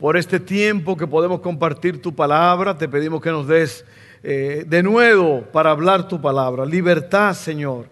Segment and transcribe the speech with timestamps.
[0.00, 2.76] por este tiempo que podemos compartir tu palabra.
[2.76, 3.84] Te pedimos que nos des
[4.22, 6.64] eh, de nuevo para hablar tu palabra.
[6.64, 7.86] Libertad, Señor,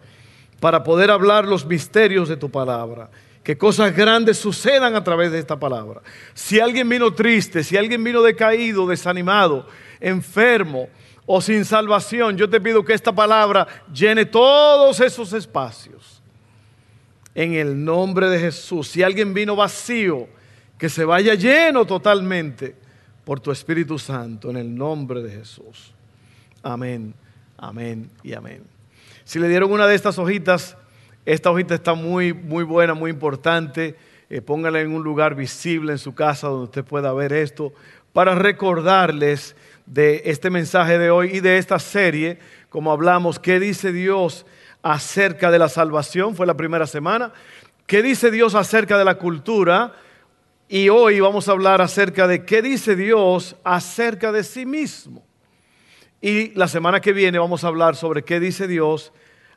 [0.59, 3.11] para poder hablar los misterios de tu palabra.
[3.45, 6.01] Que cosas grandes sucedan a través de esta palabra.
[6.33, 9.67] Si alguien vino triste, si alguien vino decaído, desanimado,
[10.01, 10.89] enfermo
[11.27, 16.23] o sin salvación, yo te pido que esta palabra llene todos esos espacios.
[17.34, 18.89] En el nombre de Jesús.
[18.89, 20.27] Si alguien vino vacío,
[20.79, 22.75] que se vaya lleno totalmente
[23.25, 25.93] por tu Espíritu Santo en el nombre de Jesús.
[26.62, 27.12] Amén,
[27.57, 28.62] amén y amén.
[29.25, 30.77] Si le dieron una de estas hojitas,
[31.27, 33.97] esta hojita está muy, muy buena, muy importante.
[34.31, 37.73] Eh, póngala en un lugar visible en su casa donde usted pueda ver esto
[38.13, 39.55] para recordarles
[39.85, 44.47] de este mensaje de hoy y de esta serie, como hablamos, ¿qué dice Dios
[44.83, 46.35] acerca de la salvación?
[46.35, 47.33] Fue la primera semana.
[47.87, 49.95] ¿Qué dice Dios acerca de la cultura?
[50.70, 55.24] Y hoy vamos a hablar acerca de qué dice Dios acerca de sí mismo.
[56.20, 59.11] Y la semana que viene vamos a hablar sobre qué dice Dios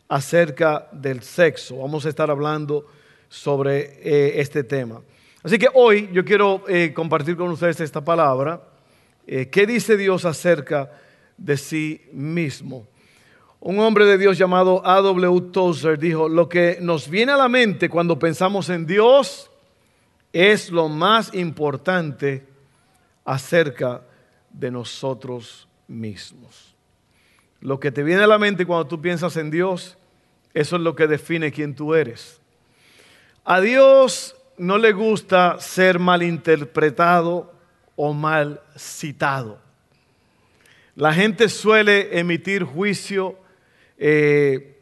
[0.08, 1.80] acerca del sexo.
[1.80, 2.86] Vamos a estar hablando
[3.28, 5.02] sobre eh, este tema.
[5.44, 8.62] Así que hoy yo quiero eh, compartir con ustedes esta palabra.
[9.28, 10.94] Eh, ¿Qué dice Dios acerca
[11.36, 12.88] de sí mismo?
[13.60, 15.52] Un hombre de Dios llamado A.W.
[15.52, 19.51] Tozer dijo, lo que nos viene a la mente cuando pensamos en Dios
[20.34, 22.46] es lo más importante
[23.26, 24.02] acerca
[24.50, 26.76] de nosotros mismos.
[27.60, 29.98] Lo que te viene a la mente cuando tú piensas en Dios,
[30.54, 32.42] eso es lo que define quién tú eres.
[33.44, 37.54] A Dios no le gusta ser malinterpretado
[37.96, 39.60] o mal citado.
[40.96, 43.38] La gente suele emitir juicio
[43.98, 44.78] eh,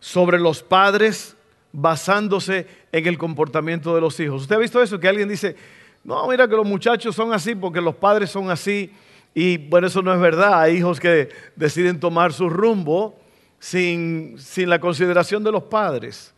[0.00, 1.36] sobre los padres
[1.72, 4.42] basándose en el comportamiento de los hijos.
[4.42, 4.98] ¿Usted ha visto eso?
[4.98, 5.56] Que alguien dice,
[6.04, 8.90] no, mira que los muchachos son así porque los padres son así.
[9.34, 10.62] Y bueno, eso no es verdad.
[10.62, 13.18] Hay hijos que deciden tomar su rumbo
[13.58, 16.34] sin, la consideración de los padres.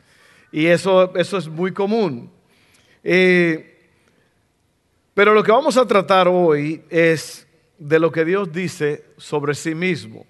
[0.52, 2.30] Y eso, eso es muy común.
[3.04, 3.78] Eh,
[5.14, 7.46] pero lo que vamos a tratar hoy es
[7.78, 10.26] de lo que Dios dice sobre sí mismo.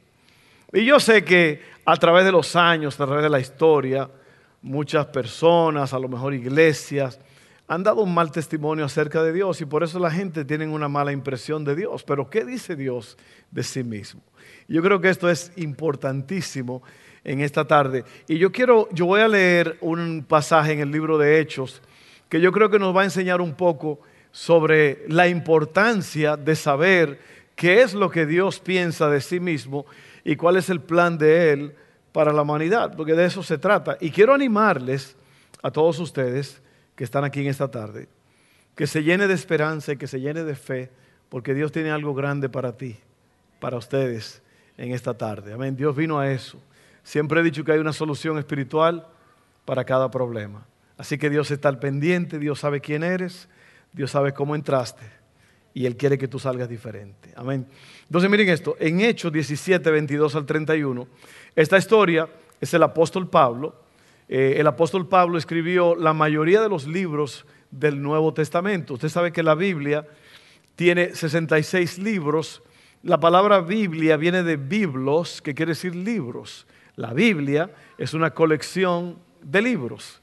[0.72, 4.08] Y yo sé que a través de los años, a través de la historia,
[4.62, 7.20] muchas personas, a lo mejor iglesias,
[7.68, 10.88] han dado un mal testimonio acerca de Dios y por eso la gente tiene una
[10.88, 12.02] mala impresión de Dios.
[12.02, 13.16] Pero ¿qué dice Dios
[13.50, 14.22] de sí mismo?
[14.66, 16.82] Yo creo que esto es importantísimo
[17.22, 18.04] en esta tarde.
[18.26, 21.80] Y yo quiero, yo voy a leer un pasaje en el libro de Hechos
[22.28, 24.00] que yo creo que nos va a enseñar un poco
[24.32, 27.20] sobre la importancia de saber
[27.56, 29.86] qué es lo que Dios piensa de sí mismo
[30.24, 31.74] y cuál es el plan de Él
[32.12, 33.96] para la humanidad, porque de eso se trata.
[34.00, 35.16] Y quiero animarles
[35.62, 36.60] a todos ustedes
[36.94, 38.08] que están aquí en esta tarde,
[38.74, 40.90] que se llene de esperanza y que se llene de fe,
[41.28, 42.96] porque Dios tiene algo grande para ti,
[43.60, 44.42] para ustedes
[44.76, 45.52] en esta tarde.
[45.52, 45.76] Amén.
[45.76, 46.58] Dios vino a eso.
[47.02, 49.06] Siempre he dicho que hay una solución espiritual
[49.64, 50.66] para cada problema.
[50.96, 53.48] Así que Dios está al pendiente, Dios sabe quién eres,
[53.92, 55.19] Dios sabe cómo entraste
[55.72, 57.32] y Él quiere que tú salgas diferente.
[57.36, 57.66] Amén.
[58.06, 61.06] Entonces miren esto, en Hechos 17, 22 al 31,
[61.54, 62.28] esta historia
[62.60, 63.74] es el apóstol Pablo.
[64.28, 68.94] Eh, el apóstol Pablo escribió la mayoría de los libros del Nuevo Testamento.
[68.94, 70.06] Usted sabe que la Biblia
[70.76, 72.62] tiene 66 libros.
[73.02, 76.66] La palabra Biblia viene de biblos, que quiere decir libros.
[76.96, 80.20] La Biblia es una colección de libros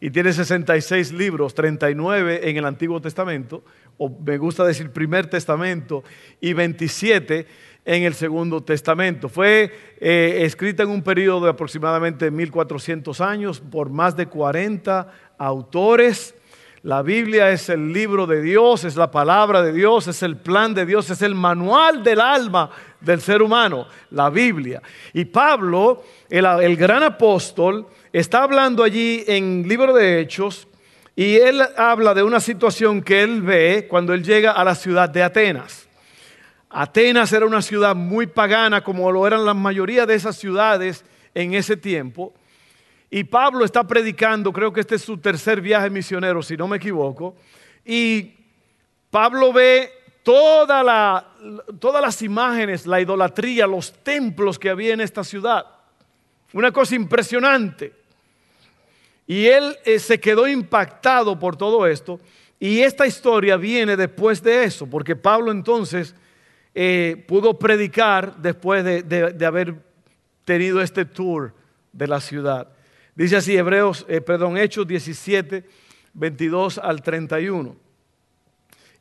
[0.00, 3.62] y tiene 66 libros, 39 en el Antiguo Testamento,
[3.98, 6.02] o me gusta decir primer testamento,
[6.40, 7.46] y 27
[7.84, 9.28] en el Segundo Testamento.
[9.28, 9.70] Fue
[10.00, 16.34] eh, escrita en un periodo de aproximadamente 1400 años por más de 40 autores.
[16.82, 20.72] La Biblia es el libro de Dios, es la palabra de Dios, es el plan
[20.72, 22.70] de Dios, es el manual del alma
[23.02, 24.80] del ser humano, la Biblia.
[25.12, 30.68] Y Pablo, el, gran apóstol, está hablando allí en libro de Hechos
[31.14, 35.10] y él habla de una situación que él ve cuando él llega a la ciudad
[35.10, 35.86] de Atenas.
[36.70, 41.04] Atenas era una ciudad muy pagana, como lo eran la mayoría de esas ciudades
[41.34, 42.32] en ese tiempo.
[43.10, 46.76] Y Pablo está predicando, creo que este es su tercer viaje misionero, si no me
[46.76, 47.36] equivoco.
[47.84, 48.34] Y
[49.10, 49.90] Pablo ve
[50.22, 55.66] todas las imágenes, la idolatría, los templos que había en esta ciudad.
[56.52, 57.92] Una cosa impresionante.
[59.26, 62.20] Y él eh, se quedó impactado por todo esto.
[62.58, 66.14] Y esta historia viene después de eso, porque Pablo entonces
[66.74, 69.76] eh, pudo predicar después de, haber
[70.44, 71.54] tenido este tour
[71.92, 72.68] de la ciudad.
[73.20, 75.62] Dice así, Hebreos, eh, perdón, Hechos 17,
[76.14, 77.76] 22 al 31.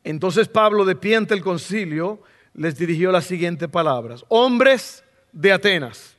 [0.04, 2.22] Entonces Pablo, de pie ante el concilio,
[2.54, 4.26] les dirigió las siguientes palabras.
[4.28, 6.18] Hombres de Atenas,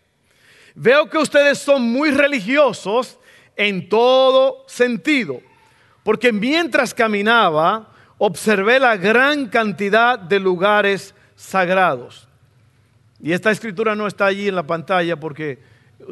[0.74, 3.18] veo que ustedes son muy religiosos
[3.54, 5.42] en todo sentido,
[6.02, 12.26] porque mientras caminaba, observé la gran cantidad de lugares sagrados.
[13.22, 15.58] Y esta escritura no está allí en la pantalla porque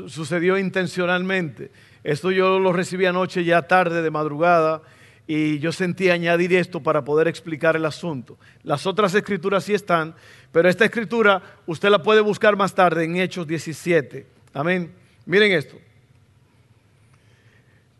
[0.06, 1.70] sucedió intencionalmente.
[2.04, 4.82] Esto yo lo recibí anoche ya tarde de madrugada
[5.26, 8.38] y yo sentí añadir esto para poder explicar el asunto.
[8.62, 10.14] Las otras escrituras sí están,
[10.52, 14.26] pero esta escritura usted la puede buscar más tarde en Hechos 17.
[14.54, 14.92] Amén.
[15.26, 15.76] Miren esto.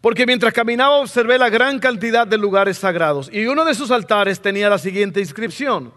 [0.00, 4.40] Porque mientras caminaba observé la gran cantidad de lugares sagrados y uno de sus altares
[4.40, 5.93] tenía la siguiente inscripción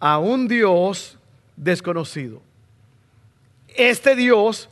[0.00, 1.18] a un Dios
[1.56, 2.42] desconocido.
[3.68, 4.70] Este Dios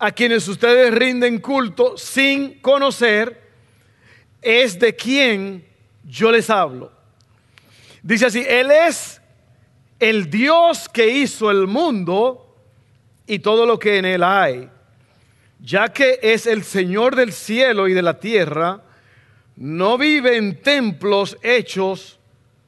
[0.00, 3.40] a quienes ustedes rinden culto sin conocer
[4.42, 5.64] es de quien
[6.02, 6.90] yo les hablo.
[8.02, 9.20] Dice así, Él es
[10.00, 12.56] el Dios que hizo el mundo
[13.26, 14.68] y todo lo que en él hay.
[15.60, 18.82] Ya que es el Señor del cielo y de la tierra,
[19.56, 22.18] no vive en templos hechos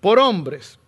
[0.00, 0.78] por hombres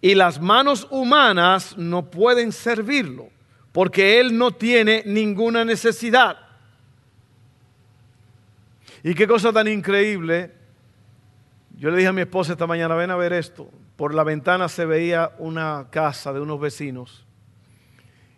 [0.00, 3.28] y las manos humanas no pueden servirlo,
[3.72, 6.38] porque Él no tiene ninguna necesidad.
[9.02, 10.52] Y qué cosa tan increíble.
[11.76, 13.70] Yo le dije a mi esposa esta mañana, ven a ver esto.
[13.96, 17.24] Por la ventana se veía una casa de unos vecinos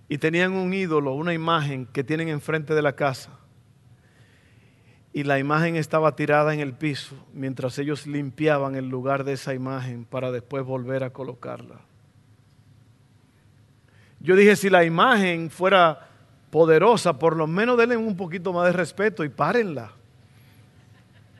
[0.08, 3.30] y tenían un ídolo, una imagen que tienen enfrente de la casa
[5.12, 9.54] y la imagen estaba tirada en el piso mientras ellos limpiaban el lugar de esa
[9.54, 11.80] imagen para después volver a colocarla.
[14.20, 16.08] Yo dije, si la imagen fuera
[16.50, 19.92] poderosa, por lo menos denle un poquito más de respeto y párenla.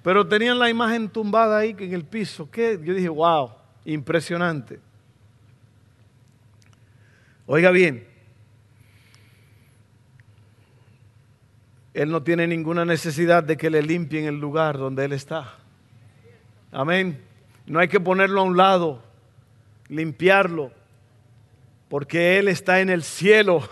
[0.03, 2.51] Pero tenían la imagen tumbada ahí en el piso.
[2.51, 2.81] ¿Qué?
[2.83, 3.51] Yo dije, wow,
[3.85, 4.81] impresionante.
[7.47, 8.07] Oiga bien,
[11.93, 15.57] Él no tiene ninguna necesidad de que le limpien el lugar donde Él está.
[16.71, 17.21] Amén.
[17.67, 19.03] No hay que ponerlo a un lado,
[19.89, 20.73] limpiarlo,
[21.91, 23.65] porque Él está en el cielo.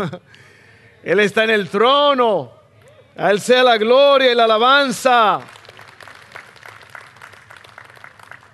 [1.05, 2.53] Él está en el trono.
[3.17, 5.39] A Él sea la gloria y la alabanza.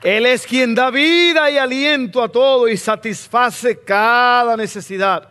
[0.03, 5.31] Él es quien da vida y aliento a todo y satisface cada necesidad.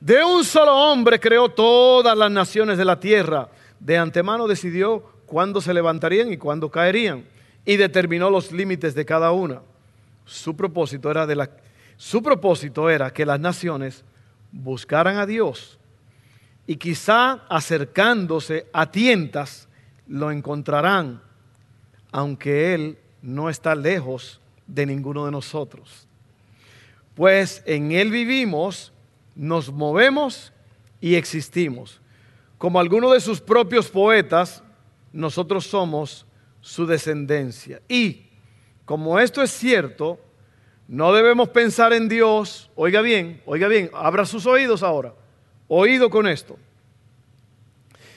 [0.00, 3.48] De un solo hombre creó todas las naciones de la tierra.
[3.80, 7.24] De antemano decidió cuándo se levantarían y cuándo caerían.
[7.64, 9.62] Y determinó los límites de cada una.
[10.26, 11.48] Su propósito era, de la,
[11.96, 14.04] su propósito era que las naciones
[14.52, 15.78] buscaran a Dios.
[16.66, 19.68] Y quizá acercándose a tientas
[20.06, 21.22] lo encontrarán,
[22.10, 26.06] aunque Él no está lejos de ninguno de nosotros.
[27.14, 28.92] Pues en Él vivimos
[29.34, 30.52] nos movemos
[31.00, 32.00] y existimos.
[32.58, 34.62] Como alguno de sus propios poetas,
[35.12, 36.26] nosotros somos
[36.60, 37.80] su descendencia.
[37.88, 38.26] Y
[38.84, 40.18] como esto es cierto,
[40.88, 45.14] no debemos pensar en Dios, oiga bien, oiga bien, abra sus oídos ahora,
[45.68, 46.56] oído con esto.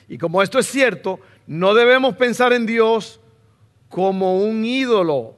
[0.07, 3.19] Y como esto es cierto, no debemos pensar en Dios
[3.89, 5.35] como un ídolo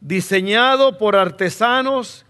[0.00, 2.24] diseñado por artesanos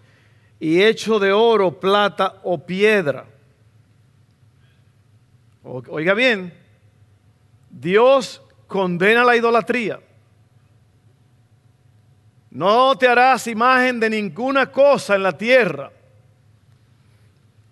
[0.59, 3.26] y hecho de oro, plata o piedra.
[5.62, 6.52] Oiga bien,
[7.71, 10.00] Dios condena la idolatría.
[12.57, 15.93] No te harás imagen de ninguna cosa en la tierra.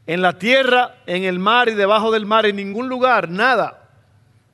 [0.06, 3.88] En la tierra, en el mar y debajo del mar, en ningún lugar, nada.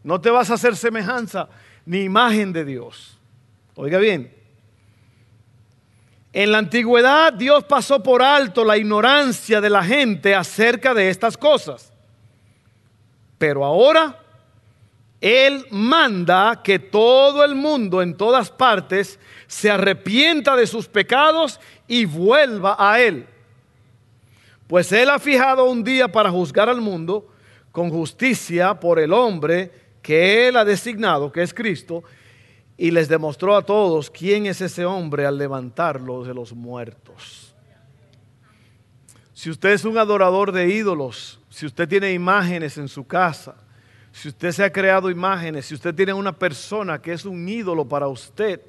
[0.05, 1.49] No te vas a hacer semejanza
[1.85, 3.19] ni imagen de Dios.
[3.75, 4.33] Oiga bien,
[6.33, 11.37] en la antigüedad Dios pasó por alto la ignorancia de la gente acerca de estas
[11.37, 11.93] cosas.
[13.37, 14.17] Pero ahora
[15.21, 22.07] Él manda que todo el mundo en todas partes se arrepienta de sus pecados y
[22.07, 23.27] vuelva a Él.
[24.67, 27.29] Pues Él ha fijado un día para juzgar al mundo
[27.71, 32.03] con justicia por el hombre que Él ha designado, que es Cristo,
[32.79, 37.55] y les demostró a todos quién es ese hombre al levantarlo de los muertos.
[39.35, 43.57] Si usted es un adorador de ídolos, si usted tiene imágenes en su casa,
[44.13, 47.89] si usted se ha creado imágenes, si usted tiene una persona que es un ídolo
[47.89, 48.61] para usted,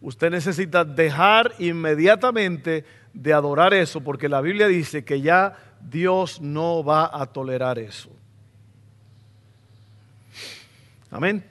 [0.00, 6.82] usted necesita dejar inmediatamente de adorar eso, porque la Biblia dice que ya Dios no
[6.82, 8.10] va a tolerar eso.
[11.10, 11.44] Amén.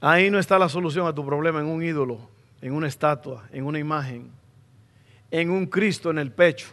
[0.00, 2.28] Ahí no está la solución a tu problema en un ídolo,
[2.60, 4.30] en una estatua, en una imagen,
[5.30, 6.68] en un Cristo en el pecho.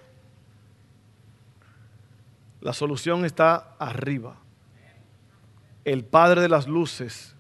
[2.62, 4.36] La solución está arriba.
[5.86, 7.36] El Padre de las luces.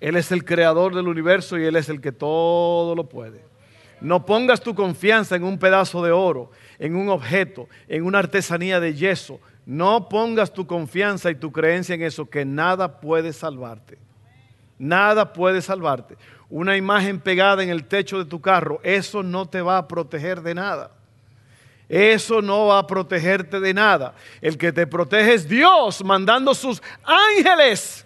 [0.00, 3.44] Él es el creador del universo y Él es el que todo lo puede.
[4.00, 8.78] No pongas tu confianza en un pedazo de oro, en un objeto, en una artesanía
[8.78, 9.40] de yeso.
[9.66, 13.98] No pongas tu confianza y tu creencia en eso, que nada puede salvarte.
[14.78, 16.16] Nada puede salvarte.
[16.48, 20.42] Una imagen pegada en el techo de tu carro, eso no te va a proteger
[20.42, 20.92] de nada.
[21.88, 24.14] Eso no va a protegerte de nada.
[24.42, 28.04] El que te protege es Dios, mandando sus ángeles,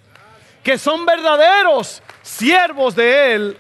[0.62, 3.56] que son verdaderos siervos de Él,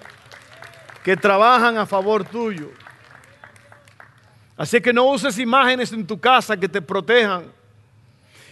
[1.02, 2.70] que trabajan a favor tuyo.
[4.56, 7.50] Así que no uses imágenes en tu casa que te protejan.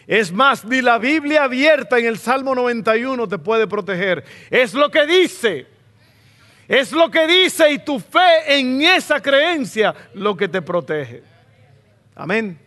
[0.08, 4.24] Es más, ni la Biblia abierta en el Salmo 91 te puede proteger.
[4.50, 5.68] Es lo que dice.
[6.66, 11.29] Es lo que dice y tu fe en esa creencia lo que te protege.
[12.20, 12.58] Amén.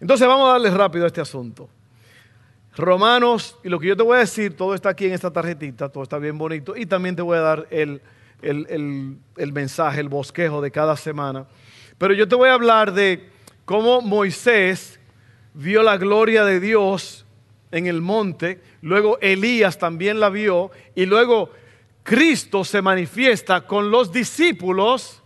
[0.00, 1.70] Entonces vamos a darle rápido a este asunto.
[2.76, 5.88] Romanos, y lo que yo te voy a decir, todo está aquí en esta tarjetita,
[5.88, 8.02] todo está bien bonito, y también te voy a dar el,
[8.42, 11.46] el, mensaje, el bosquejo de cada semana.
[11.96, 13.30] Pero yo te voy a hablar de
[13.64, 14.98] cómo Moisés
[15.54, 17.24] vio la gloria de Dios
[17.70, 21.50] en el monte, luego Elías también la vio, y luego
[22.02, 25.22] Cristo se manifiesta con los discípulos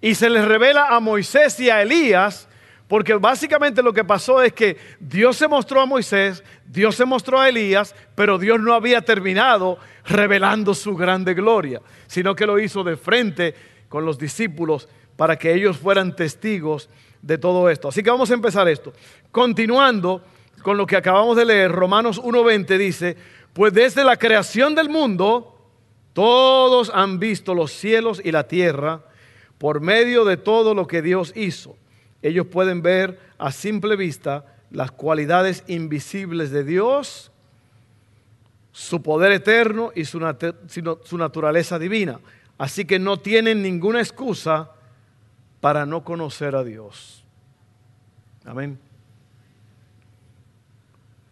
[0.00, 2.47] y se les revela a Moisés y a Elías
[2.88, 7.38] porque básicamente lo que pasó es que Dios se mostró a Moisés, Dios se mostró
[7.38, 12.82] a Elías, pero Dios no había terminado revelando su grande gloria, sino que lo hizo
[12.82, 13.54] de frente
[13.90, 16.88] con los discípulos para que ellos fueran testigos
[17.20, 17.88] de todo esto.
[17.88, 18.94] Así que vamos a empezar esto.
[19.30, 20.22] Continuando
[20.62, 23.16] con lo que acabamos de leer, Romanos 1.20 dice,
[23.52, 25.58] pues desde la creación del mundo,
[26.14, 29.02] todos han visto los cielos y la tierra
[29.58, 31.76] por medio de todo lo que Dios hizo
[32.22, 37.30] ellos pueden ver a simple vista las cualidades invisibles de Dios,
[38.72, 40.18] su poder eterno y su,
[41.16, 42.20] naturaleza divina.
[42.58, 44.72] Así que no tienen ninguna excusa
[45.60, 47.24] para no conocer a Dios.
[48.44, 48.78] Amén.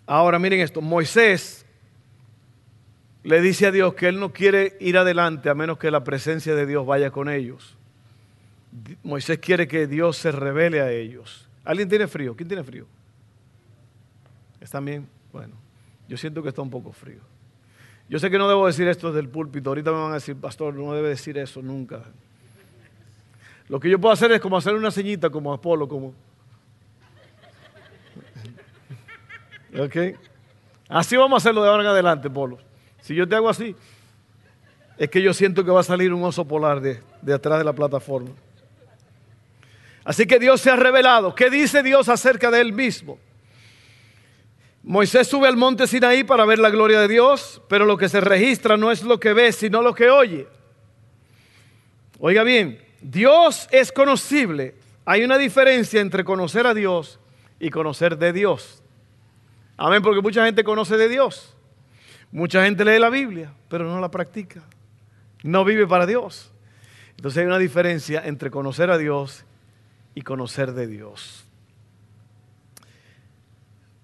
[0.06, 1.66] Ahora miren esto, Moisés
[3.24, 6.54] le dice a Dios que él no quiere ir adelante a menos que la presencia
[6.54, 7.76] de Dios vaya con ellos.
[9.02, 11.48] Moisés quiere que Dios se revele a ellos.
[11.64, 12.36] ¿Alguien tiene frío?
[12.36, 12.86] ¿Quién tiene frío?
[14.60, 15.08] ¿Están bien?
[15.32, 15.54] Bueno,
[16.08, 17.20] yo siento que está un poco frío.
[18.08, 19.70] Yo sé que no debo decir esto del púlpito.
[19.70, 22.02] Ahorita me van a decir, pastor, no debe decir eso nunca.
[23.68, 26.14] Lo que yo puedo hacer es como hacer una ceñita como Apolo, como...
[29.78, 29.96] ¿Ok?
[30.88, 32.58] Así vamos a hacerlo de ahora en adelante, Polo.
[33.00, 33.74] Si yo te hago así,
[34.98, 37.64] es que yo siento que va a salir un oso polar de, de atrás de
[37.64, 38.30] la plataforma.
[40.06, 41.34] Así que Dios se ha revelado.
[41.34, 43.18] ¿Qué dice Dios acerca de él mismo?
[44.84, 48.20] Moisés sube al monte Sinaí para ver la gloria de Dios, pero lo que se
[48.20, 50.46] registra no es lo que ve, sino lo que oye.
[52.20, 54.76] Oiga bien, Dios es conocible.
[55.04, 57.18] Hay una diferencia entre conocer a Dios
[57.58, 58.84] y conocer de Dios.
[59.76, 61.52] Amén, porque mucha gente conoce de Dios.
[62.30, 64.62] Mucha gente lee la Biblia, pero no la practica.
[65.42, 66.52] No vive para Dios.
[67.16, 69.44] Entonces hay una diferencia entre conocer a Dios
[70.16, 71.44] y conocer de Dios.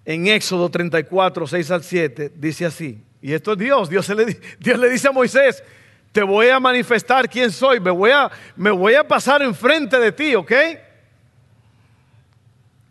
[0.05, 5.07] En Éxodo 34, 6 al 7, dice así, y esto es Dios, Dios le, dice
[5.07, 5.63] a Moisés,
[6.11, 10.11] te voy a manifestar quién soy, me voy a, me voy a pasar enfrente de
[10.11, 10.51] ti, ¿ok?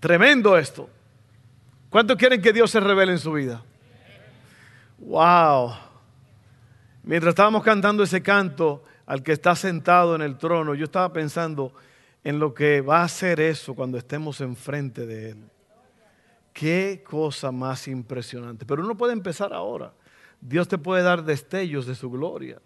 [0.00, 0.90] Tremendo esto.
[1.90, 3.62] ¿Cuántos quieren que Dios se revele en su vida?
[4.98, 5.74] Wow.
[7.04, 11.72] Mientras estábamos cantando ese canto al que está sentado en el trono, yo estaba pensando,
[12.24, 15.38] en lo que va a hacer eso cuando estemos enfrente de Él.
[16.52, 18.66] Qué cosa más impresionante.
[18.66, 19.92] Pero uno puede empezar ahora.
[20.40, 22.60] Dios te puede dar destellos de su gloria,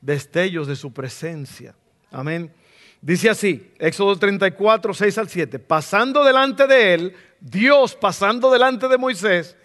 [0.00, 1.74] destellos de su presencia.
[2.10, 2.52] Amén.
[3.00, 8.98] Dice así, Éxodo 34, 6 al 7, pasando delante de él, Dios pasando delante de
[8.98, 9.56] Moisés,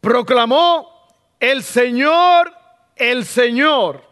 [0.00, 0.90] proclamó,
[1.38, 2.52] el Señor,
[2.96, 4.04] el Señor.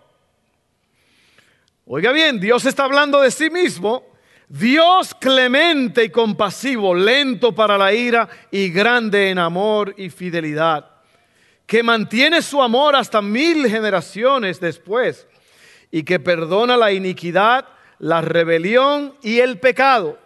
[1.87, 4.10] Oiga bien, Dios está hablando de sí mismo
[4.50, 10.90] Dios clemente y compasivo, lento para la ira y grande en amor y fidelidad,
[11.66, 15.28] que mantiene su amor hasta mil generaciones después
[15.92, 17.64] y que perdona la iniquidad,
[18.00, 20.19] la rebelión y el pecado,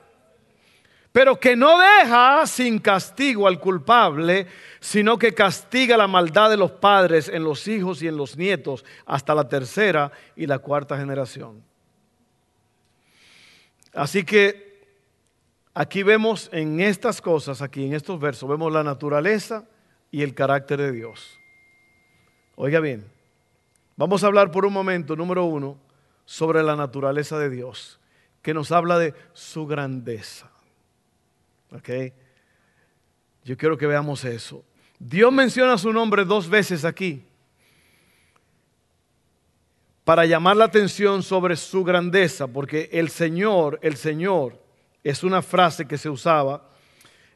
[1.13, 4.47] pero que no deja sin castigo al culpable,
[4.81, 8.87] sino que castiga la maldad de los padres en los hijos y en los nietos
[9.05, 11.74] hasta la tercera y la cuarta generación.
[13.95, 14.83] Así que
[15.73, 19.65] aquí vemos en estas cosas, aquí en estos versos, vemos la naturaleza
[20.11, 21.39] y el carácter de Dios.
[22.57, 23.05] Oiga bien,
[23.97, 25.79] vamos a hablar por un momento, número uno,
[26.25, 28.01] sobre la naturaleza de Dios,
[28.43, 30.51] que nos habla de su grandeza.
[31.73, 31.91] ¿Ok?
[33.45, 34.65] Yo quiero que veamos eso.
[34.99, 37.25] Dios menciona su nombre dos veces aquí
[40.05, 44.61] para llamar la atención sobre su grandeza, porque el Señor, el Señor,
[45.03, 46.69] es una frase que se usaba,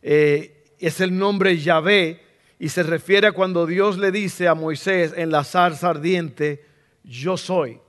[0.02, 2.22] eh, es el nombre Yahvé,
[2.58, 6.64] y se refiere a cuando Dios le dice a Moisés en la zarza ardiente,
[7.04, 7.80] yo soy,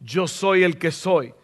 [0.00, 1.34] yo soy el que soy.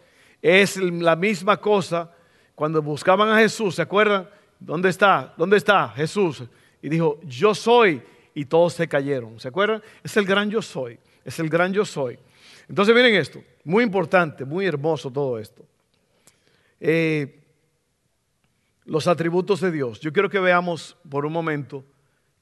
[0.41, 2.11] Es la misma cosa
[2.55, 4.27] cuando buscaban a Jesús, ¿se acuerdan?
[4.59, 5.33] ¿Dónde está?
[5.37, 6.43] ¿Dónde está Jesús?
[6.81, 8.01] Y dijo, yo soy,
[8.33, 9.81] y todos se cayeron, ¿se acuerdan?
[10.03, 12.17] Es el gran yo soy, es el gran yo soy.
[12.71, 15.65] Entonces miren esto, muy importante, muy hermoso todo esto.
[16.79, 17.43] Eh,
[18.85, 19.99] los atributos de Dios.
[19.99, 21.83] Yo quiero que veamos por un momento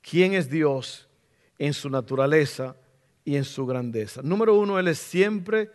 [0.03, 1.09] quién es Dios
[1.57, 2.75] en su naturaleza
[3.25, 4.21] y en su grandeza.
[4.21, 5.71] Número uno, Él es siempre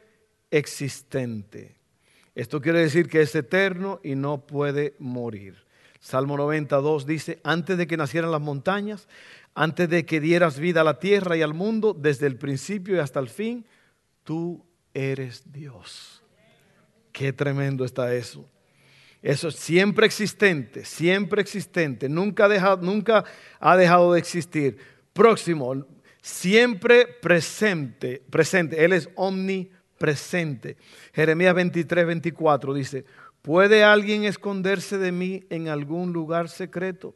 [0.52, 1.74] existente.
[2.36, 5.64] Esto quiere decir que es eterno y no puede morir.
[5.98, 9.08] Salmo 92 dice, antes de que nacieran las montañas,
[9.52, 13.00] antes de que dieras vida a la tierra y al mundo, desde el principio y
[13.00, 13.66] hasta el fin,
[14.24, 16.22] tú eres Dios.
[17.12, 18.48] Qué tremendo está eso.
[19.22, 22.48] Eso es siempre existente, siempre existente, nunca
[22.82, 23.24] nunca
[23.58, 24.76] ha dejado de existir.
[25.14, 25.86] Próximo,
[26.20, 28.84] siempre presente, presente.
[28.84, 30.76] Él es omnipresente.
[31.14, 33.04] Jeremías 23, 24 dice,
[33.40, 37.14] ¿puede alguien esconderse de mí en algún lugar secreto?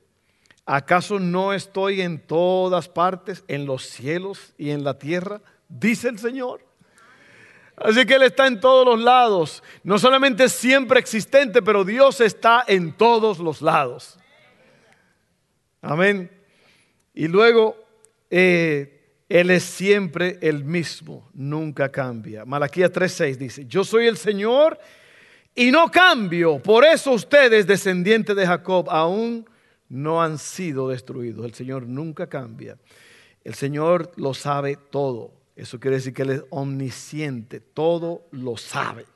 [0.64, 5.42] ¿Acaso no estoy en todas partes, en los cielos y en la tierra?
[5.68, 6.67] Dice el Señor.
[7.80, 9.62] Así que Él está en todos los lados.
[9.82, 14.18] No solamente siempre existente, pero Dios está en todos los lados.
[15.80, 16.30] Amén.
[17.14, 17.76] Y luego,
[18.30, 22.44] eh, Él es siempre el mismo, nunca cambia.
[22.44, 24.78] Malaquías 3:6 dice, yo soy el Señor
[25.54, 26.58] y no cambio.
[26.60, 29.48] Por eso ustedes, descendientes de Jacob, aún
[29.88, 31.44] no han sido destruidos.
[31.44, 32.78] El Señor nunca cambia.
[33.44, 35.37] El Señor lo sabe todo.
[35.58, 39.06] Eso quiere decir que Él es omnisciente, todo lo sabe.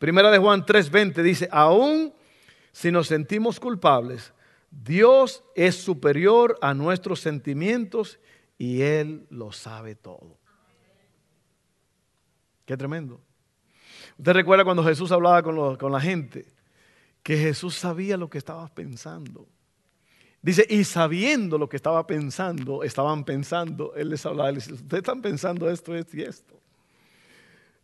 [0.00, 2.12] Primera de Juan 3:20 dice, aún
[2.72, 4.32] si nos sentimos culpables,
[4.68, 8.18] Dios es superior a nuestros sentimientos
[8.58, 10.36] y Él lo sabe todo.
[12.64, 13.20] Qué tremendo.
[14.18, 16.46] Usted recuerda cuando Jesús hablaba con, con la gente,
[17.22, 19.46] que Jesús sabía lo que estabas pensando.
[20.46, 25.00] Dice, y sabiendo lo que estaba pensando, estaban pensando, él les hablaba, les dice, ustedes
[25.00, 26.54] están pensando esto, esto y esto.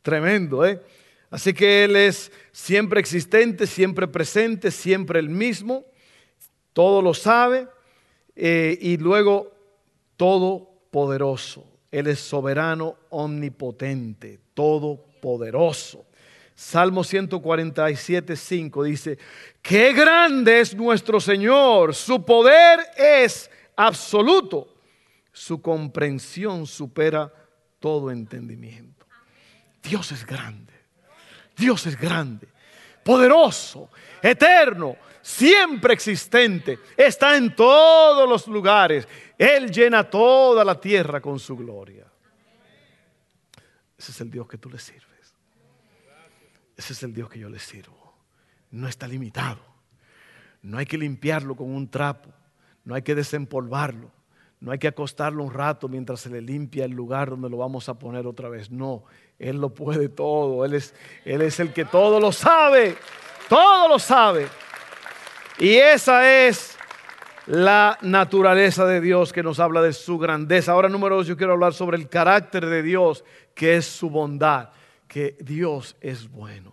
[0.00, 0.80] Tremendo, ¿eh?
[1.28, 5.84] Así que Él es siempre existente, siempre presente, siempre el mismo,
[6.72, 7.66] todo lo sabe
[8.36, 9.50] eh, y luego
[10.16, 11.66] todopoderoso.
[11.90, 16.06] Él es soberano, omnipotente, todopoderoso.
[16.62, 19.18] Salmo 147, 5 dice,
[19.60, 24.72] qué grande es nuestro Señor, su poder es absoluto,
[25.32, 27.30] su comprensión supera
[27.80, 29.04] todo entendimiento.
[29.82, 30.72] Dios es grande,
[31.56, 32.46] Dios es grande,
[33.02, 33.90] poderoso,
[34.22, 41.56] eterno, siempre existente, está en todos los lugares, Él llena toda la tierra con su
[41.56, 42.06] gloria.
[43.98, 45.11] Ese es el Dios que tú le sirves.
[46.82, 48.12] Ese es el Dios que yo le sirvo.
[48.72, 49.60] No está limitado.
[50.62, 52.28] No hay que limpiarlo con un trapo.
[52.84, 54.10] No hay que desempolvarlo.
[54.58, 57.88] No hay que acostarlo un rato mientras se le limpia el lugar donde lo vamos
[57.88, 58.72] a poner otra vez.
[58.72, 59.04] No,
[59.38, 60.64] Él lo puede todo.
[60.64, 60.92] Él es,
[61.24, 62.96] él es el que todo lo sabe.
[63.48, 64.48] Todo lo sabe.
[65.60, 66.76] Y esa es
[67.46, 70.72] la naturaleza de Dios que nos habla de su grandeza.
[70.72, 74.70] Ahora, número dos, yo quiero hablar sobre el carácter de Dios, que es su bondad
[75.12, 76.72] que Dios es bueno.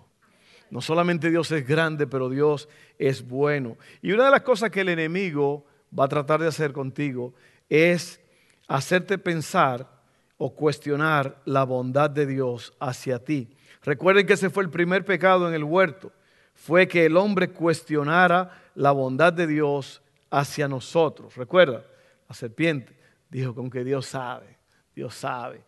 [0.71, 3.75] No solamente Dios es grande, pero Dios es bueno.
[4.01, 5.65] Y una de las cosas que el enemigo
[5.97, 7.33] va a tratar de hacer contigo
[7.67, 8.21] es
[8.69, 9.91] hacerte pensar
[10.37, 13.49] o cuestionar la bondad de Dios hacia ti.
[13.83, 16.13] Recuerden que ese fue el primer pecado en el huerto.
[16.53, 21.35] fue que el hombre cuestionara la bondad de Dios hacia nosotros.
[21.35, 21.85] Recuerda,
[22.27, 22.97] la serpiente
[23.29, 24.57] dijo con que Dios sabe,
[24.95, 25.61] Dios sabe.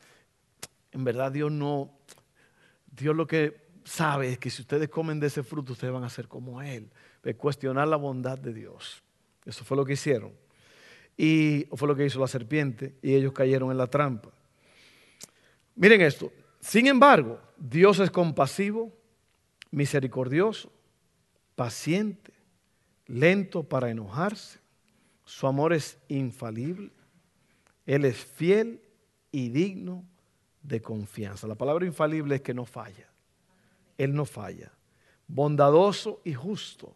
[0.91, 2.00] En verdad Dios no,
[3.01, 6.09] Dios lo que sabe es que si ustedes comen de ese fruto, ustedes van a
[6.09, 6.89] ser como Él.
[7.23, 9.03] De cuestionar la bondad de Dios.
[9.45, 10.33] Eso fue lo que hicieron.
[11.17, 14.29] Y fue lo que hizo la serpiente y ellos cayeron en la trampa.
[15.75, 16.31] Miren esto.
[16.59, 18.91] Sin embargo, Dios es compasivo,
[19.71, 20.71] misericordioso,
[21.55, 22.33] paciente,
[23.07, 24.59] lento para enojarse.
[25.25, 26.91] Su amor es infalible.
[27.85, 28.81] Él es fiel
[29.31, 30.05] y digno
[30.61, 31.47] de confianza.
[31.47, 33.09] La palabra infalible es que no falla.
[33.97, 34.71] Él no falla.
[35.27, 36.95] Bondadoso y justo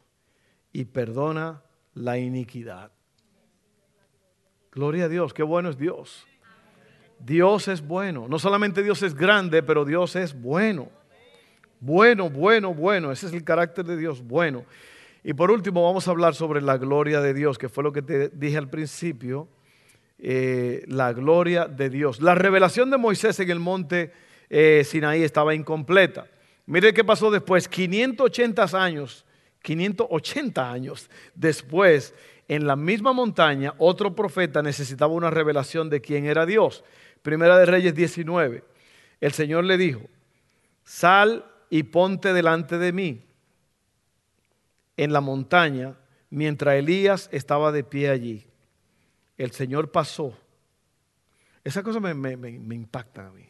[0.71, 2.91] y perdona la iniquidad.
[4.71, 6.27] Gloria a Dios, qué bueno es Dios.
[7.19, 8.27] Dios es bueno.
[8.27, 10.89] No solamente Dios es grande, pero Dios es bueno.
[11.79, 13.11] Bueno, bueno, bueno.
[13.11, 14.65] Ese es el carácter de Dios, bueno.
[15.23, 18.01] Y por último vamos a hablar sobre la gloria de Dios, que fue lo que
[18.01, 19.47] te dije al principio.
[20.17, 22.21] Eh, la gloria de Dios.
[22.21, 24.13] La revelación de Moisés en el monte
[24.49, 26.27] eh, Sinaí estaba incompleta.
[26.67, 29.25] Mire qué pasó después, 580 años,
[29.61, 32.13] 580 años después,
[32.47, 36.83] en la misma montaña, otro profeta necesitaba una revelación de quién era Dios.
[37.21, 38.63] Primera de Reyes 19.
[39.19, 40.01] El Señor le dijo,
[40.83, 43.25] sal y ponte delante de mí
[44.97, 45.97] en la montaña
[46.29, 48.47] mientras Elías estaba de pie allí.
[49.37, 50.37] El Señor pasó.
[51.63, 53.47] Esa cosa me, me impacta a mí.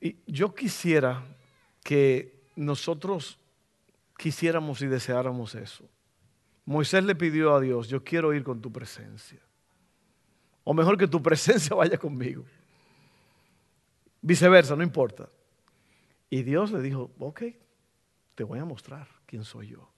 [0.00, 1.24] Y yo quisiera
[1.82, 3.38] que nosotros
[4.16, 5.88] quisiéramos y deseáramos eso.
[6.64, 9.40] Moisés le pidió a Dios, yo quiero ir con tu presencia.
[10.64, 12.44] O mejor que tu presencia vaya conmigo.
[14.20, 15.28] Viceversa, no importa.
[16.30, 17.42] Y Dios le dijo, ok,
[18.34, 19.88] te voy a mostrar quién soy yo.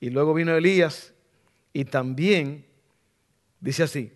[0.00, 1.14] Y luego vino Elías
[1.72, 2.66] y también
[3.64, 4.12] dice así,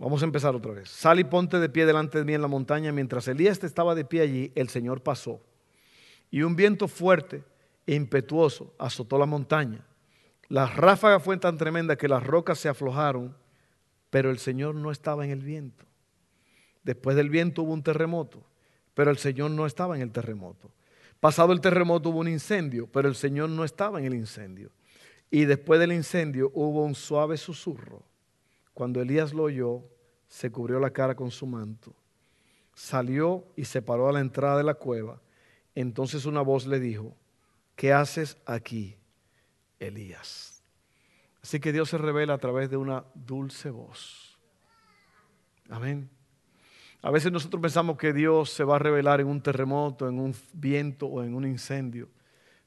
[0.00, 0.88] Vamos a empezar otra vez.
[0.88, 2.90] Sal y ponte de pie delante de mí en la montaña.
[2.90, 5.42] Mientras Elías estaba de pie allí, el Señor pasó.
[6.30, 7.44] Y un viento fuerte
[7.86, 9.84] e impetuoso azotó la montaña.
[10.48, 13.36] La ráfaga fue tan tremenda que las rocas se aflojaron,
[14.08, 15.84] pero el Señor no estaba en el viento.
[16.82, 18.42] Después del viento hubo un terremoto,
[18.94, 20.70] pero el Señor no estaba en el terremoto.
[21.20, 24.70] Pasado el terremoto hubo un incendio, pero el Señor no estaba en el incendio.
[25.30, 28.02] Y después del incendio hubo un suave susurro
[28.80, 29.82] cuando Elías lo oyó,
[30.26, 31.94] se cubrió la cara con su manto,
[32.72, 35.20] salió y se paró a la entrada de la cueva.
[35.74, 37.14] Entonces una voz le dijo,
[37.76, 38.96] ¿qué haces aquí,
[39.78, 40.62] Elías?
[41.42, 44.38] Así que Dios se revela a través de una dulce voz.
[45.68, 46.08] Amén.
[47.02, 50.34] A veces nosotros pensamos que Dios se va a revelar en un terremoto, en un
[50.54, 52.08] viento o en un incendio,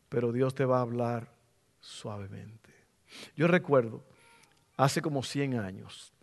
[0.10, 1.34] pero Dios te va a hablar
[1.80, 2.70] suavemente.
[3.36, 4.13] Yo recuerdo
[4.78, 6.14] hace como 100 años.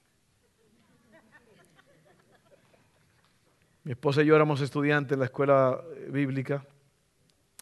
[3.82, 6.64] Mi esposa y yo éramos estudiantes en la escuela bíblica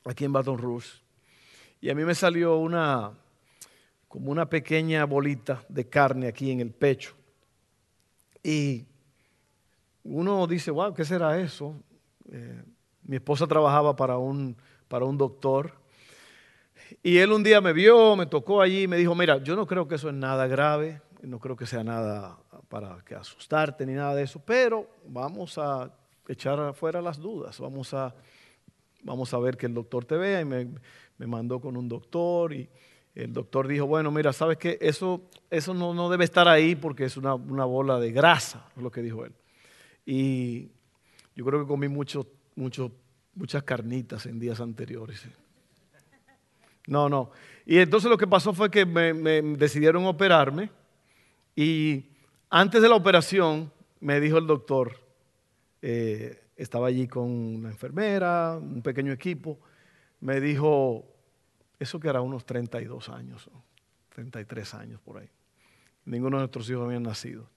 [0.05, 1.01] aquí en Baton Rouge.
[1.81, 3.13] Y a mí me salió una,
[4.09, 7.15] como una pequeña bolita de carne aquí en el pecho.
[8.43, 8.85] Y
[10.03, 11.77] uno dice, wow, ¿qué será eso?
[12.33, 12.65] Eh,
[13.05, 14.57] mi esposa trabajaba para un,
[14.89, 15.73] para un doctor
[17.03, 19.67] y él un día me vio, me tocó allí y me dijo, mira, yo no
[19.67, 23.95] creo que eso es nada grave, no creo que sea nada para que asustarte ni
[23.95, 25.93] nada de eso, pero vamos a
[26.29, 28.15] echar afuera las dudas, vamos a,
[29.03, 30.69] vamos a ver que el doctor te vea y me,
[31.27, 32.69] mandó con un doctor y
[33.15, 34.79] el doctor dijo, bueno, mira, ¿sabes qué?
[34.81, 38.83] Eso, eso no, no debe estar ahí porque es una, una bola de grasa, es
[38.83, 39.33] lo que dijo él.
[40.07, 40.69] Y
[41.35, 42.93] yo creo que comí mucho, mucho,
[43.35, 45.27] muchas carnitas en días anteriores.
[46.89, 47.31] No, no.
[47.67, 49.13] Y entonces lo que pasó fue que me,
[49.59, 50.71] decidieron operarme
[51.55, 52.07] y
[52.49, 53.71] antes de la operación
[54.01, 54.99] me dijo el doctor,
[55.83, 59.59] eh, estaba allí con la enfermera, un pequeño equipo,
[60.21, 61.05] me dijo,
[61.79, 63.51] eso que era unos 32 años,
[64.15, 65.29] 33 años por ahí.
[66.07, 67.51] Ninguno de nuestros hijos habían nacido.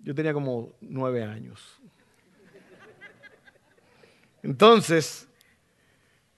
[0.00, 1.80] Yo tenía como nueve años.
[4.42, 5.26] Entonces,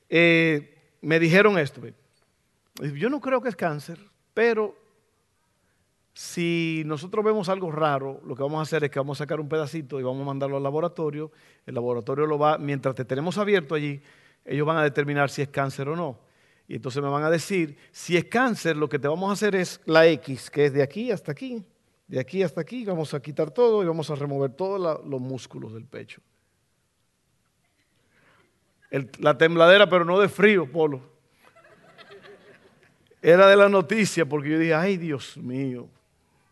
[0.08, 0.71] eh,
[1.02, 1.82] me dijeron esto.
[2.80, 3.98] Yo no creo que es cáncer,
[4.32, 4.74] pero
[6.14, 9.40] si nosotros vemos algo raro, lo que vamos a hacer es que vamos a sacar
[9.40, 11.30] un pedacito y vamos a mandarlo al laboratorio.
[11.66, 14.00] El laboratorio lo va, mientras te tenemos abierto allí,
[14.44, 16.18] ellos van a determinar si es cáncer o no.
[16.68, 19.54] Y entonces me van a decir, si es cáncer, lo que te vamos a hacer
[19.54, 21.64] es la X, que es de aquí hasta aquí,
[22.06, 25.74] de aquí hasta aquí, vamos a quitar todo y vamos a remover todos los músculos
[25.74, 26.22] del pecho.
[29.18, 31.00] La tembladera, pero no de frío, Polo.
[33.22, 35.88] Era de la noticia, porque yo dije, ay Dios mío,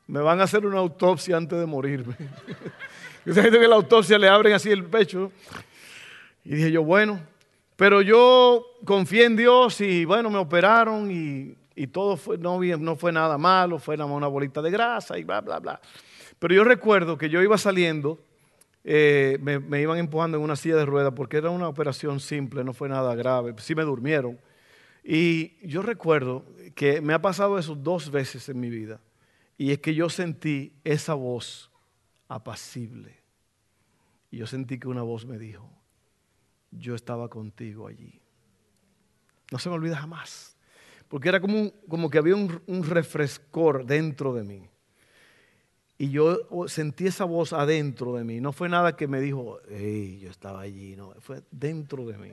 [0.06, 2.14] me van a hacer una autopsia antes de morirme.
[3.24, 5.30] Yo gente que la autopsia le abren así el pecho.
[6.42, 7.20] Y dije yo, bueno,
[7.76, 11.54] pero yo confié en Dios y bueno, me operaron y,
[11.88, 15.58] todo fue, no, no fue nada malo, fue una bolita de grasa y bla, bla,
[15.58, 15.80] bla.
[16.38, 18.18] Pero yo recuerdo que yo iba saliendo,
[18.84, 22.64] eh, me, me, iban empujando en una silla de ruedas porque era una operación simple,
[22.64, 24.38] no fue nada grave, sí me durmieron.
[25.02, 29.00] Y yo recuerdo que me ha pasado eso dos veces en mi vida.
[29.56, 31.70] Y es que yo sentí esa voz
[32.28, 33.20] apacible.
[34.30, 35.70] Y yo sentí que una voz me dijo,
[36.70, 38.20] yo estaba contigo allí.
[39.50, 40.56] No se me olvida jamás.
[41.08, 44.68] Porque era como, como que había un, un, refrescor dentro de mí.
[46.00, 48.40] Y yo sentí esa voz adentro de mí.
[48.40, 50.96] No fue nada que me dijo, hey, yo estaba allí.
[50.96, 52.30] No, fue dentro de mí.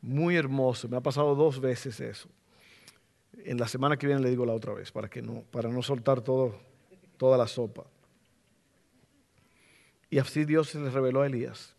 [0.00, 0.88] Muy hermoso.
[0.88, 2.30] Me ha pasado dos veces eso.
[3.44, 5.82] En la semana que viene le digo la otra vez, para, que no, para no
[5.82, 7.84] soltar toda la sopa.
[10.08, 11.76] Y así Dios se le reveló a Elías.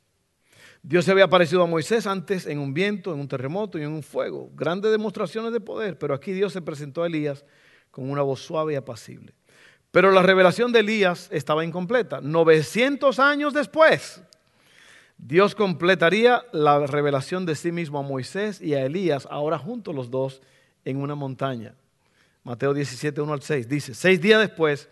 [0.84, 3.90] Dios se había aparecido a Moisés antes en un viento, en un terremoto y en
[3.90, 4.52] un fuego.
[4.54, 7.46] Grandes demostraciones de poder, pero aquí Dios se presentó a Elías
[7.90, 9.34] con una voz suave y apacible.
[9.94, 12.20] Pero la revelación de Elías estaba incompleta.
[12.20, 14.24] 900 años después,
[15.20, 20.10] Dios completaría la revelación de sí mismo a Moisés y a Elías, ahora juntos los
[20.10, 20.42] dos
[20.84, 21.76] en una montaña.
[22.44, 24.90] Mateo 17, 1 al 6 dice, seis días después,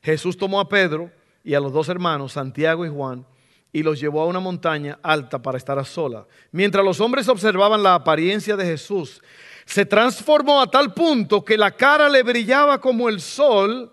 [0.00, 1.10] Jesús tomó a Pedro,
[1.42, 3.26] y a los dos hermanos, Santiago y Juan,
[3.72, 6.28] y los llevó a una montaña alta para estar a sola.
[6.52, 9.20] Mientras los hombres observaban la apariencia de Jesús,
[9.64, 13.90] se transformó a tal punto que la cara le brillaba como el sol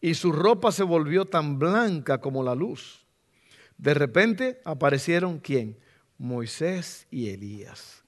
[0.00, 3.06] y su ropa se volvió tan blanca como la luz.
[3.78, 5.78] De repente aparecieron quién?
[6.18, 8.04] Moisés y Elías.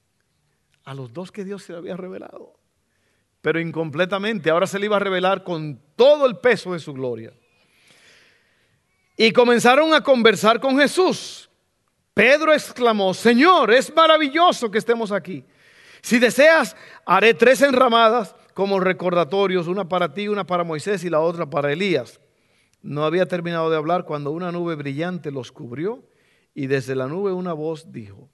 [0.84, 2.58] A los dos que Dios se había revelado.
[3.40, 4.50] Pero incompletamente.
[4.50, 7.32] Ahora se le iba a revelar con todo el peso de su gloria.
[9.16, 11.50] Y comenzaron a conversar con Jesús.
[12.14, 15.44] Pedro exclamó, Señor, es maravilloso que estemos aquí.
[16.00, 21.20] Si deseas, haré tres enramadas como recordatorios, una para ti, una para Moisés y la
[21.20, 22.20] otra para Elías.
[22.82, 26.02] No había terminado de hablar cuando una nube brillante los cubrió
[26.56, 28.28] y desde la nube una voz dijo,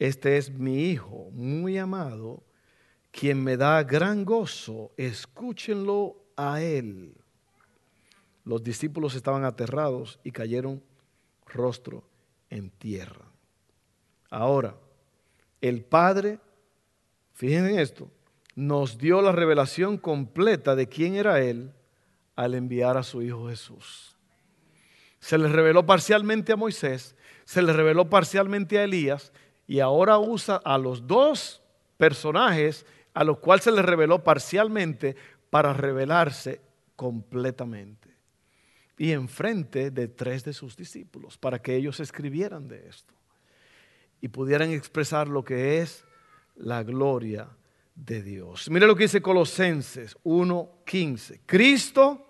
[0.00, 2.42] este es mi Hijo muy amado,
[3.12, 7.14] quien me da gran gozo, escúchenlo a él.
[8.42, 10.82] Los discípulos estaban aterrados y cayeron
[11.46, 12.02] rostro
[12.48, 13.30] en tierra.
[14.30, 14.74] Ahora,
[15.60, 16.40] el Padre,
[17.34, 18.10] fíjense en esto,
[18.54, 21.72] nos dio la revelación completa de quién era Él
[22.36, 24.16] al enviar a su Hijo Jesús.
[25.20, 29.32] Se le reveló parcialmente a Moisés, se le reveló parcialmente a Elías
[29.66, 31.62] y ahora usa a los dos
[31.96, 35.16] personajes a los cuales se le reveló parcialmente
[35.50, 36.60] para revelarse
[36.96, 38.08] completamente
[38.96, 43.14] y enfrente de tres de sus discípulos para que ellos escribieran de esto
[44.20, 46.04] y pudieran expresar lo que es
[46.54, 47.48] la gloria
[47.94, 48.70] de Dios.
[48.70, 51.40] Mire lo que dice Colosenses 1:15.
[51.46, 52.26] Cristo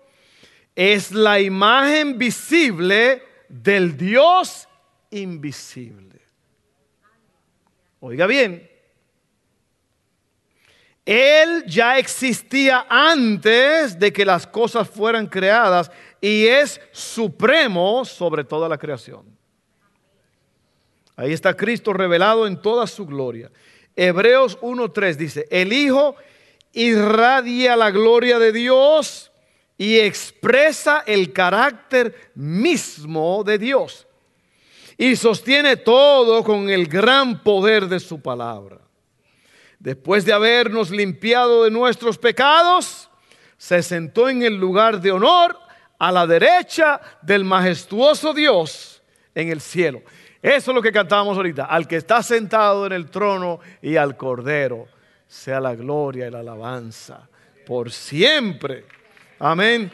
[0.75, 4.67] es la imagen visible del Dios
[5.11, 6.21] invisible.
[7.99, 8.69] Oiga bien,
[11.05, 18.69] Él ya existía antes de que las cosas fueran creadas y es supremo sobre toda
[18.69, 19.25] la creación.
[21.15, 23.51] Ahí está Cristo revelado en toda su gloria.
[23.95, 26.15] Hebreos 1.3 dice, el Hijo
[26.73, 29.31] irradia la gloria de Dios
[29.77, 34.07] y expresa el carácter mismo de Dios.
[34.97, 38.79] Y sostiene todo con el gran poder de su palabra.
[39.79, 43.09] Después de habernos limpiado de nuestros pecados,
[43.57, 45.57] se sentó en el lugar de honor
[45.97, 49.01] a la derecha del majestuoso Dios
[49.33, 50.03] en el cielo.
[50.41, 51.65] Eso es lo que cantábamos ahorita.
[51.65, 54.87] Al que está sentado en el trono y al cordero,
[55.27, 57.29] sea la gloria y la alabanza
[57.65, 58.85] por siempre.
[59.39, 59.91] Amén.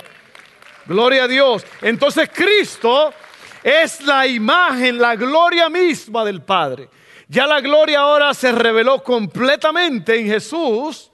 [0.85, 1.65] Gloria a Dios.
[1.81, 3.13] Entonces Cristo
[3.61, 6.89] es la imagen, la gloria misma del Padre.
[7.27, 11.11] Ya la gloria ahora se reveló completamente en Jesús,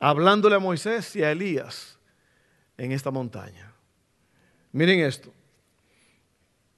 [0.00, 1.98] hablándole a Moisés y a Elías
[2.78, 3.72] en esta montaña.
[4.72, 5.32] Miren esto.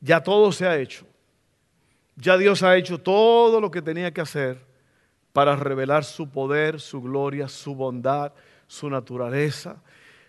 [0.00, 1.06] Ya todo se ha hecho.
[2.16, 4.58] Ya Dios ha hecho todo lo que tenía que hacer
[5.32, 8.32] para revelar su poder, su gloria, su bondad,
[8.66, 9.82] su naturaleza.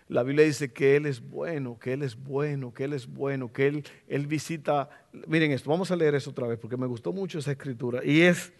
[0.08, 3.52] la Biblia dice que Él es bueno, que Él es bueno, que Él es bueno,
[3.52, 4.88] que Él, Él visita.
[5.26, 8.04] Miren esto, vamos a leer eso otra vez porque me gustó mucho esa escritura.
[8.04, 8.52] Y es,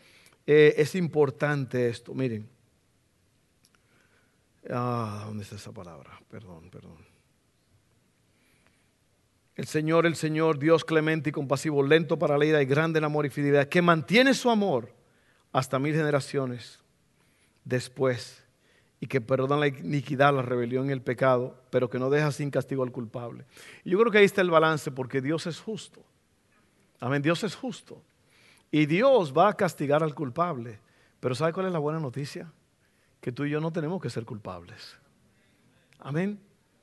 [0.47, 2.49] eh, es importante esto, miren.
[4.71, 6.21] Ah, ¿dónde está esa palabra?
[6.29, 7.12] Perdón, perdón.
[9.55, 13.05] El Señor, el Señor, Dios clemente y compasivo, lento para la ira y grande en
[13.05, 14.93] amor y fidelidad, que mantiene su amor
[15.53, 16.81] hasta mil generaciones
[17.65, 18.43] después
[18.99, 22.51] y que perdona la iniquidad, la rebelión y el pecado, pero que no deja sin
[22.51, 23.45] castigo al culpable.
[23.85, 26.03] Y yo creo que ahí está el balance porque Dios es justo.
[27.01, 28.01] Amén, Dios es justo.
[28.71, 30.79] Y Dios va a castigar al culpable.
[31.21, 32.51] Pero ¿sabe cuál es la buena noticia?
[33.21, 34.97] Que tú y yo no tenemos que ser culpables.
[35.99, 36.41] Amén.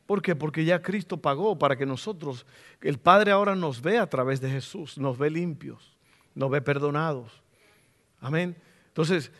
[0.10, 0.36] ¿Por qué?
[0.36, 2.44] Porque ya Cristo pagó para que nosotros,
[2.82, 5.96] el Padre ahora nos ve a través de Jesús, nos ve limpios,
[6.34, 7.44] nos ve perdonados.
[8.20, 8.60] Amén.
[8.88, 9.32] Entonces,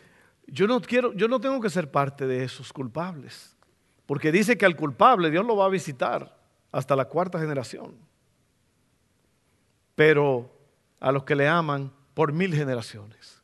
[0.46, 3.56] yo no quiero, yo no tengo que ser parte de esos culpables.
[4.06, 6.38] Porque dice que al culpable Dios lo va a visitar
[6.70, 7.96] hasta la cuarta generación.
[9.96, 10.56] Pero
[11.00, 13.42] a los que le aman por mil generaciones.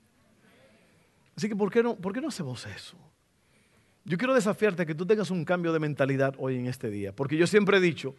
[1.37, 2.97] Así que ¿por qué no, por qué no hacemos eso?
[4.07, 7.13] Yo quiero desafiarte que tú tengas un cambio de mentalidad hoy en este día.
[7.13, 8.15] Porque yo siempre he dicho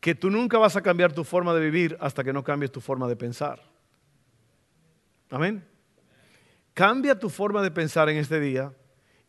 [0.00, 2.80] que tú nunca vas a cambiar tu forma de vivir hasta que no cambies tu
[2.80, 3.62] forma de pensar.
[5.28, 5.62] Amén.
[6.72, 8.72] Cambia tu forma de pensar en este día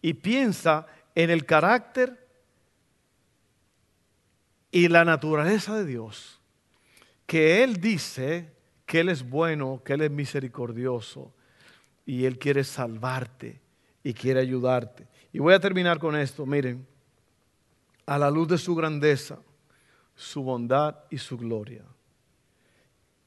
[0.01, 2.29] y piensa en el carácter
[4.71, 6.39] y la naturaleza de Dios.
[7.25, 8.53] Que Él dice
[8.85, 11.33] que Él es bueno, que Él es misericordioso
[12.05, 13.59] y Él quiere salvarte
[14.01, 15.09] y quiere ayudarte.
[15.31, 16.45] Y voy a terminar con esto.
[16.45, 16.85] Miren,
[18.05, 19.39] a la luz de su grandeza,
[20.15, 21.83] su bondad y su gloria.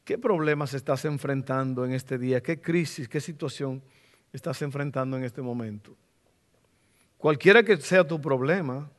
[0.04, 2.42] ¿Qué problemas estás enfrentando en este día?
[2.42, 3.82] ¿Qué crisis, qué situación
[4.32, 5.94] estás enfrentando en este momento.
[7.18, 8.90] Cualquiera que sea tu problema,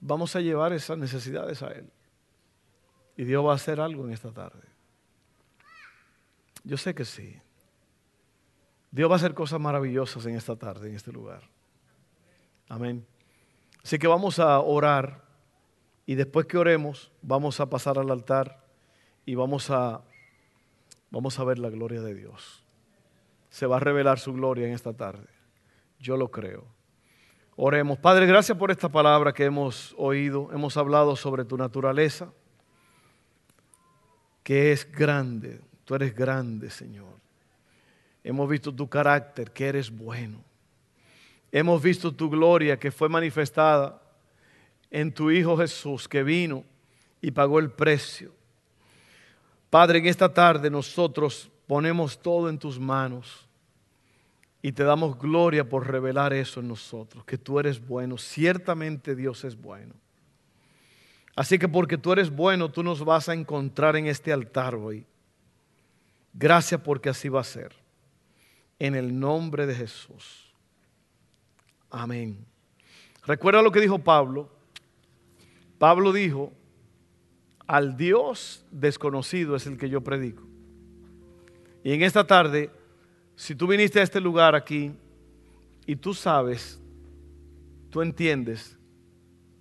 [0.00, 1.88] vamos a llevar esas necesidades a Él.
[3.16, 4.66] Y Dios va a hacer algo en esta tarde.
[6.64, 7.40] Yo sé que sí.
[8.92, 11.42] Dios va a hacer cosas maravillosas en esta tarde, en este lugar.
[12.68, 13.04] Amén.
[13.82, 15.24] Así que vamos a orar
[16.06, 18.64] y después que oremos vamos a pasar al altar
[19.26, 20.02] y vamos a,
[21.10, 22.62] vamos a ver la gloria de Dios
[23.52, 25.26] se va a revelar su gloria en esta tarde.
[26.00, 26.64] Yo lo creo.
[27.54, 27.98] Oremos.
[27.98, 30.48] Padre, gracias por esta palabra que hemos oído.
[30.54, 32.32] Hemos hablado sobre tu naturaleza,
[34.42, 35.60] que es grande.
[35.84, 37.12] Tú eres grande, Señor.
[38.24, 40.42] Hemos visto tu carácter, que eres bueno.
[41.50, 44.00] Hemos visto tu gloria que fue manifestada
[44.90, 46.64] en tu Hijo Jesús, que vino
[47.20, 48.32] y pagó el precio.
[49.70, 53.48] Padre, en esta tarde nosotros ponemos todo en tus manos
[54.60, 59.44] y te damos gloria por revelar eso en nosotros, que tú eres bueno, ciertamente Dios
[59.44, 59.94] es bueno.
[61.34, 65.06] Así que porque tú eres bueno, tú nos vas a encontrar en este altar hoy.
[66.34, 67.81] Gracias porque así va a ser.
[68.78, 70.52] En el nombre de Jesús.
[71.90, 72.44] Amén.
[73.26, 74.48] Recuerda lo que dijo Pablo.
[75.78, 76.52] Pablo dijo,
[77.66, 80.42] al Dios desconocido es el que yo predico.
[81.84, 82.70] Y en esta tarde,
[83.36, 84.92] si tú viniste a este lugar aquí
[85.86, 86.80] y tú sabes,
[87.90, 88.78] tú entiendes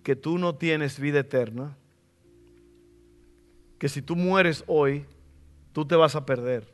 [0.03, 1.77] que tú no tienes vida eterna,
[3.77, 5.05] que si tú mueres hoy,
[5.73, 6.67] tú te vas a perder.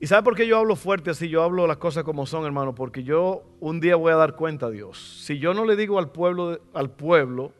[0.00, 1.28] ¿Y sabe por qué yo hablo fuerte así?
[1.28, 4.66] Yo hablo las cosas como son, hermano, porque yo un día voy a dar cuenta
[4.66, 5.22] a Dios.
[5.24, 7.52] Si yo no le digo al pueblo, al pueblo,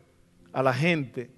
[0.53, 1.31] a la gente,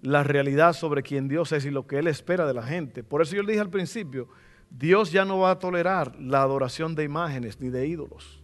[0.00, 3.02] la realidad sobre quién Dios es y lo que Él espera de la gente.
[3.02, 4.28] Por eso yo le dije al principio,
[4.70, 8.42] Dios ya no va a tolerar la adoración de imágenes ni de ídolos.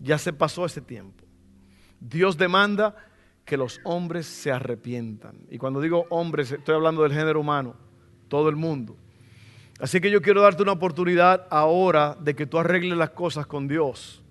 [0.00, 1.24] Ya se pasó ese tiempo.
[2.00, 2.96] Dios demanda
[3.44, 5.46] que los hombres se arrepientan.
[5.50, 7.76] Y cuando digo hombres, estoy hablando del género humano,
[8.28, 8.96] todo el mundo.
[9.78, 13.68] Así que yo quiero darte una oportunidad ahora de que tú arregles las cosas con
[13.68, 14.22] Dios.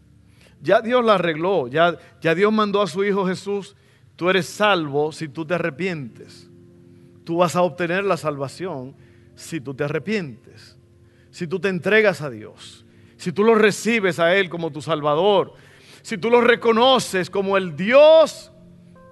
[0.62, 3.76] Ya Dios la arregló, ya, ya Dios mandó a su Hijo Jesús
[4.18, 6.50] Tú eres salvo si tú te arrepientes.
[7.24, 8.96] Tú vas a obtener la salvación
[9.36, 10.76] si tú te arrepientes.
[11.30, 12.84] Si tú te entregas a Dios.
[13.16, 15.54] Si tú lo recibes a Él como tu Salvador.
[16.02, 18.52] Si tú lo reconoces como el Dios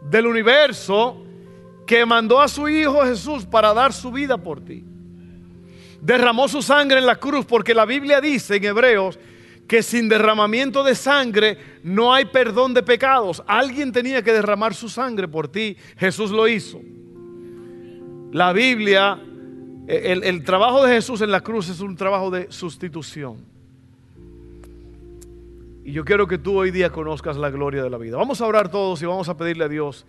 [0.02, 1.24] del universo
[1.86, 4.84] que mandó a su Hijo Jesús para dar su vida por ti.
[6.02, 9.20] Derramó su sangre en la cruz porque la Biblia dice en Hebreos
[9.68, 13.44] que sin derramamiento de sangre no hay perdón de pecados.
[13.48, 15.76] Alguien tenía que derramar su sangre por ti.
[15.98, 16.82] Jesús lo hizo.
[18.32, 19.20] La Biblia,
[19.88, 23.38] el, el, trabajo de Jesús en la cruz es un trabajo de sustitución.
[25.84, 28.18] Y yo quiero que tú hoy día conozcas la gloria de la vida.
[28.18, 30.06] Vamos a orar todos y vamos a pedirle a Dios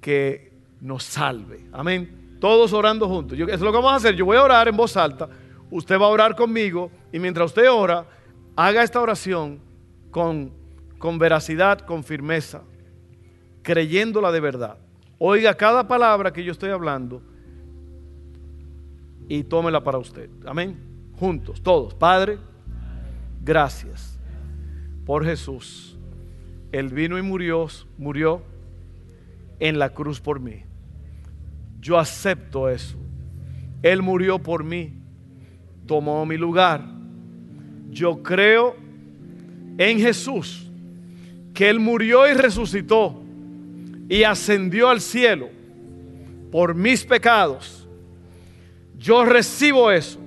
[0.00, 1.66] que nos salve.
[1.72, 2.23] Amén.
[2.44, 3.38] Todos orando juntos.
[3.38, 4.14] Yo, eso es lo que vamos a hacer.
[4.16, 5.30] Yo voy a orar en voz alta.
[5.70, 6.90] Usted va a orar conmigo.
[7.10, 8.04] Y mientras usted ora,
[8.54, 9.60] haga esta oración
[10.10, 10.52] con,
[10.98, 12.60] con veracidad, con firmeza,
[13.62, 14.76] creyéndola de verdad.
[15.16, 17.22] Oiga cada palabra que yo estoy hablando
[19.26, 20.28] y tómela para usted.
[20.44, 20.78] Amén.
[21.18, 21.94] Juntos, todos.
[21.94, 22.36] Padre,
[23.42, 24.18] gracias
[25.06, 25.96] por Jesús.
[26.72, 28.42] Él vino y murió, murió
[29.60, 30.62] en la cruz por mí.
[31.84, 32.96] Yo acepto eso.
[33.82, 34.94] Él murió por mí,
[35.86, 36.82] tomó mi lugar.
[37.90, 38.74] Yo creo
[39.76, 40.66] en Jesús,
[41.52, 43.20] que Él murió y resucitó
[44.08, 45.50] y ascendió al cielo
[46.50, 47.86] por mis pecados.
[48.98, 50.18] Yo recibo eso.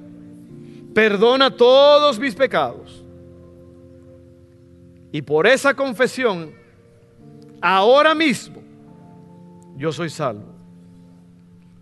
[0.93, 3.03] Perdona todos mis pecados.
[5.11, 6.51] Y por esa confesión,
[7.59, 8.61] ahora mismo,
[9.75, 10.56] yo soy salvo.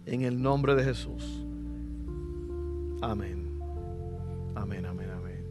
[0.06, 1.46] En el nombre de Jesús.
[3.02, 3.60] Amén.
[4.56, 5.46] Amén, amén, amén.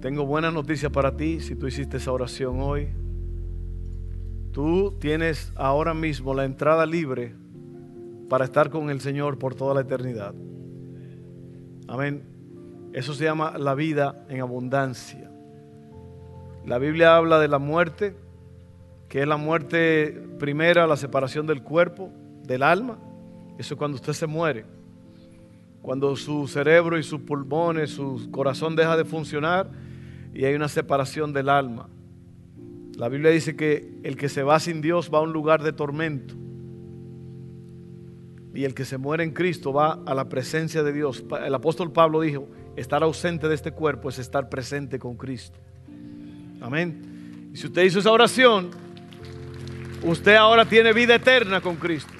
[0.00, 2.88] Tengo buena noticia para ti si tú hiciste esa oración hoy.
[4.52, 7.34] Tú tienes ahora mismo la entrada libre
[8.28, 10.34] para estar con el Señor por toda la eternidad.
[11.86, 12.22] Amén.
[12.92, 15.30] Eso se llama la vida en abundancia.
[16.64, 18.14] La Biblia habla de la muerte,
[19.08, 22.12] que es la muerte primera, la separación del cuerpo,
[22.44, 22.98] del alma.
[23.58, 24.64] Eso es cuando usted se muere.
[25.80, 29.70] Cuando su cerebro y sus pulmones, su corazón deja de funcionar
[30.34, 31.88] y hay una separación del alma.
[32.96, 35.72] La Biblia dice que el que se va sin Dios va a un lugar de
[35.72, 36.34] tormento.
[38.54, 41.24] Y el que se muere en Cristo va a la presencia de Dios.
[41.44, 45.58] El apóstol Pablo dijo, estar ausente de este cuerpo es estar presente con Cristo.
[46.60, 47.50] Amén.
[47.52, 48.70] Y si usted hizo esa oración,
[50.02, 52.17] usted ahora tiene vida eterna con Cristo.